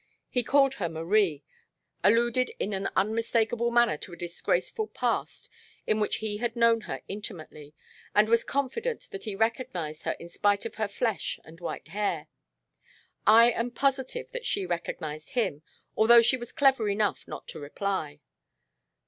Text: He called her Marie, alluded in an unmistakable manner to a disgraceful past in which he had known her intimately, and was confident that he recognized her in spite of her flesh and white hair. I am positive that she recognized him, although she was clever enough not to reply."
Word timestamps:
He 0.31 0.41
called 0.41 0.73
her 0.73 0.89
Marie, 0.89 1.43
alluded 2.03 2.49
in 2.57 2.73
an 2.73 2.89
unmistakable 2.95 3.69
manner 3.69 3.97
to 3.97 4.13
a 4.13 4.17
disgraceful 4.17 4.87
past 4.87 5.47
in 5.85 5.99
which 5.99 6.15
he 6.15 6.37
had 6.37 6.55
known 6.55 6.81
her 6.81 7.03
intimately, 7.07 7.75
and 8.15 8.27
was 8.27 8.43
confident 8.43 9.09
that 9.11 9.25
he 9.25 9.35
recognized 9.35 10.01
her 10.05 10.13
in 10.13 10.27
spite 10.27 10.65
of 10.65 10.73
her 10.81 10.87
flesh 10.87 11.39
and 11.45 11.59
white 11.61 11.89
hair. 11.89 12.29
I 13.27 13.51
am 13.51 13.69
positive 13.69 14.31
that 14.31 14.47
she 14.47 14.65
recognized 14.65 15.33
him, 15.37 15.61
although 15.95 16.23
she 16.23 16.35
was 16.35 16.51
clever 16.51 16.89
enough 16.89 17.27
not 17.27 17.47
to 17.49 17.59
reply." 17.59 18.21